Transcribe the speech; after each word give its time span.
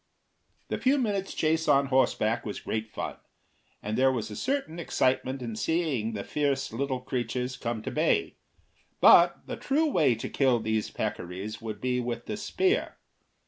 The 0.69 0.79
few 0.79 0.97
minutes' 0.97 1.35
chase 1.35 1.67
on 1.67 1.85
horseback 1.89 2.43
was 2.43 2.59
great 2.61 2.89
fun, 2.89 3.17
and 3.83 3.95
there 3.95 4.11
was 4.11 4.31
a 4.31 4.35
certain 4.35 4.79
excitement 4.79 5.43
in 5.43 5.55
seeing 5.55 6.13
the 6.13 6.23
fierce 6.23 6.73
little 6.73 7.01
creatures 7.01 7.55
come 7.55 7.83
to 7.83 7.91
bay; 7.91 8.37
but 8.99 9.45
the 9.45 9.57
true 9.57 9.85
way 9.85 10.15
to 10.15 10.27
kill 10.27 10.59
these 10.59 10.89
peccaries 10.89 11.61
would 11.61 11.79
be 11.79 11.99
with 11.99 12.25
the 12.25 12.35
spear. 12.35 12.95